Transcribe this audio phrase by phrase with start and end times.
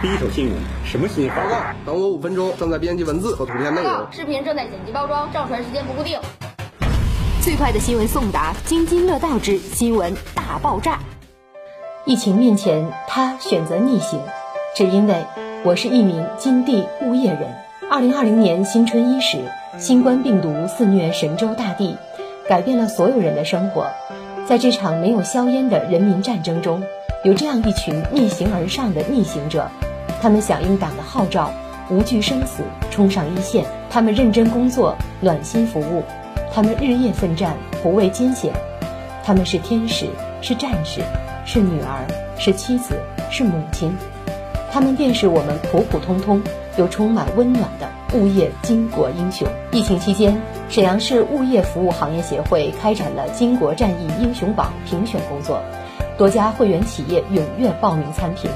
[0.00, 0.54] 第一手新闻，
[0.84, 1.34] 什么新闻？
[1.34, 4.06] 报告，等我五分钟，正在编辑文字和图片内容。
[4.12, 6.16] 视频正在剪辑包装，上传时间不固定。
[7.42, 11.00] 最快的新闻送达，津津乐道之新闻大爆炸。
[12.04, 14.20] 疫情面前，他选择逆行，
[14.76, 15.24] 只因为
[15.64, 17.52] 我是一名金地物业人。
[17.90, 19.38] 二零二零年新春伊始，
[19.78, 21.96] 新冠病毒肆虐神州大地，
[22.48, 23.88] 改变了所有人的生活。
[24.46, 26.84] 在这场没有硝烟的人民战争中，
[27.24, 29.68] 有这样一群逆行而上的逆行者，
[30.22, 31.52] 他们响应党的号召，
[31.90, 33.64] 无惧生死，冲上一线。
[33.90, 36.04] 他们认真工作，暖心服务。
[36.52, 38.52] 他们日夜奋战，不畏艰险。
[39.24, 40.06] 他们是天使，
[40.40, 41.00] 是战士，
[41.44, 42.06] 是女儿，
[42.38, 42.94] 是妻子，
[43.30, 43.92] 是母亲。
[44.70, 46.40] 他们便是我们普普通通
[46.76, 49.48] 又充满温暖的物业巾帼英雄。
[49.72, 55.60] 疫情期间，沈阳市物业服务行业协会开展了巾帼战役英雄榜评选工作，
[56.18, 58.50] 多家会员企业踊跃报名参评。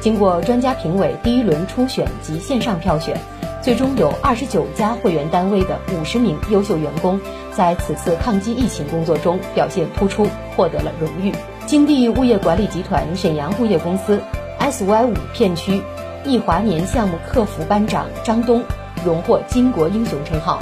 [0.00, 3.18] 经过专家评委第一轮初选及线上票选。
[3.62, 11.32] 最终有二十九家会员单位的五十名优秀员工，在此次抗击疫情工作中表现突出，获得了荣誉。
[11.66, 14.22] 金地物业管理集团沈阳物业公司
[14.60, 15.82] SY 五片区
[16.24, 18.62] 易华年项目客服班长张东
[19.04, 20.60] 荣获巾帼英雄称号。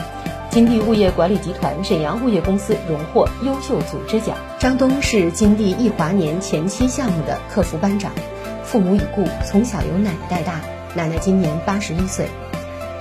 [0.55, 4.37] 金地物业管理集团沈阳物业公司荣获优秀组织奖。
[4.57, 8.13] 张东是金地易华年前期项目的客服班长，
[8.63, 10.61] 父母已故，从小由奶奶带大，
[10.95, 12.29] 奶奶今年八十一岁。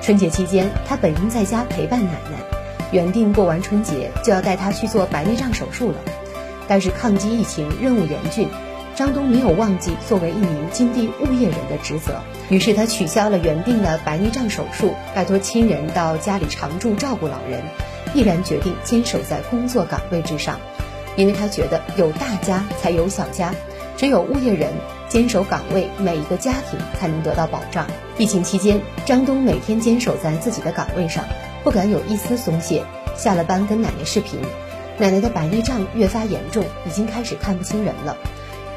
[0.02, 2.40] 春节期间，他本应在家陪伴奶奶，
[2.92, 5.98] 原定过完春节就要带她去做白内障手术了。
[6.68, 8.48] 但是抗击疫情任务严峻，
[8.96, 17.64] 张东没有忘记作为一名金地物业人的职责，于是他取消了原定的白内障手术，拜托亲人到家里常住照顾老人，
[18.14, 20.60] 毅然决定坚守在工作岗位之上，
[21.16, 23.54] 因为他觉得有大家才有小家，
[23.98, 24.72] 只有物业人。
[25.10, 27.86] 坚守岗位，每一个家庭才能得到保障。
[28.18, 31.24] 疫情期间，张东每天坚守在自己的岗位上，
[31.64, 32.84] 不敢有一丝松懈。
[33.16, 34.40] 下了班跟奶奶视频，
[34.98, 38.18] 奶奶的白内障越发严重，已经开始看不清人了。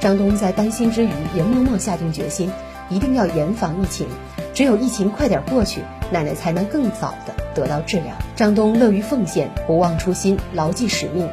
[0.01, 2.51] 张东在担心之余，也默默下定决心，
[2.89, 4.07] 一定要严防疫情。
[4.55, 8.15] 只有疫情快点过去，奶奶才能更早的得到治疗。
[8.35, 11.29] 张东乐于奉献，不忘初心，牢记使命。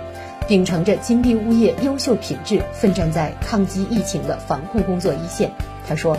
[0.46, 5.52] 秉承着金地物业优秀品质，奋战在抗击疫情的防控工作一线。
[5.88, 6.18] 他说：“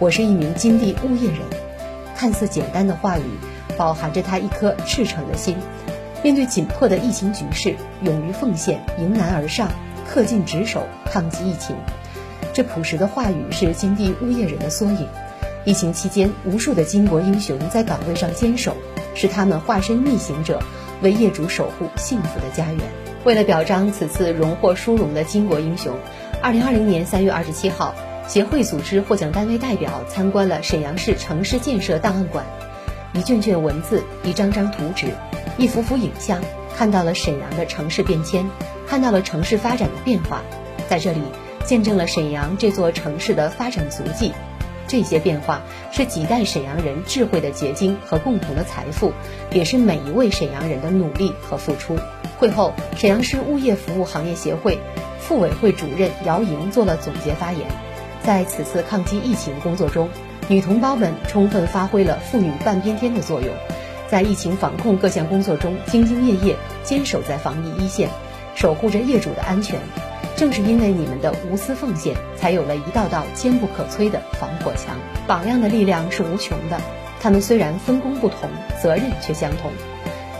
[0.00, 1.38] 我是一名金地物业人。”
[2.16, 3.22] 看似简单的话语，
[3.76, 5.56] 饱含着他一颗赤诚的心。
[6.24, 9.68] 面对紧迫的疫情局势，勇于奉献，迎难而上，
[10.10, 11.76] 恪尽职守，抗击疫情。
[12.52, 15.08] 这朴实的话语是金地物业人的缩影。
[15.64, 18.76] 疫情期间，无数的巾帼英雄在岗位上坚守，
[19.14, 20.60] 是他们化身逆行者，
[21.02, 22.78] 为业主守护幸福的家园。
[23.24, 25.94] 为了表彰此次荣获殊荣的巾帼英雄，
[26.42, 27.94] 二零二零年三月二十七号，
[28.26, 32.44] 协会组织获奖单位代表参观了沈阳市城市建设档案馆。
[33.14, 35.06] 一卷卷文字，一张张图纸，
[35.58, 36.40] 一幅幅影像，
[36.76, 38.44] 看到了沈阳的城市变迁，
[38.92, 40.42] 看到了城市发展的变化，
[40.86, 41.22] 在这里
[41.64, 44.32] 见证了沈阳这座城市的发展足迹。
[44.86, 49.14] 这些变化是几代沈阳人智慧的结晶和共同的财富，
[49.50, 51.96] 也是每一位沈阳人的努力和付出。
[52.36, 54.78] 会后，沈阳市物业服务行业协会
[55.18, 57.66] 副委会主任姚莹做了总结发言。
[58.22, 60.10] 在此次抗击疫情工作中，
[60.48, 63.48] 女同胞们充分发挥了妇女半边天的作用，
[64.10, 68.10] 在疫情防控各项工作中兢兢业业，坚守在防疫一线，
[68.54, 69.78] 守护着业主的安全。
[70.34, 74.96] 正是因为你们的无私奉献，才有了一道道坚不可摧的防火墙。
[75.26, 76.80] 榜样的力量是无穷的，
[77.20, 78.50] 他们虽然分工不同，
[78.82, 79.70] 责任却相同。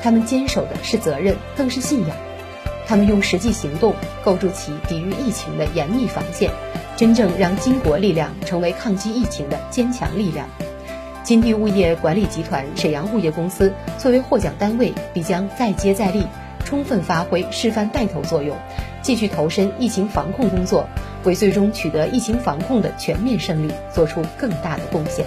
[0.02, 2.16] 他们坚守的是责任，更是信仰。
[2.86, 6.50] 他们用实际行动构筑起抵御疫情的严密防线，
[6.96, 10.48] 真正让巾帼力量成为抗击疫情的坚强力量。
[11.22, 16.26] 金地物业管理集团沈阳物业公司作为获奖单位，必将再接再厉，
[16.64, 18.56] 充分发挥示范带头作用。
[19.02, 20.88] 继续投身疫情防控工作，
[21.24, 25.26] 为最终取得疫情防控的全面胜利做出更大的贡献。